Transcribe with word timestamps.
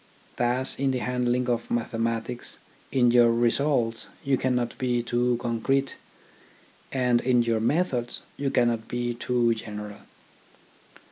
Thus 0.37 0.79
in 0.79 0.89
the 0.89 0.97
handling 0.97 1.47
of 1.47 1.69
mathematics 1.69 2.57
in 2.91 3.11
your 3.11 3.31
results 3.31 4.07
you 4.23 4.35
cannot 4.35 4.75
be 4.79 5.03
too 5.03 5.37
concrete, 5.39 5.97
and 6.91 7.21
in 7.21 7.43
your 7.43 7.59
methods 7.59 8.23
you 8.35 8.49
cannot 8.49 8.87
be 8.87 9.13
too 9.13 9.53
general. 9.53 9.97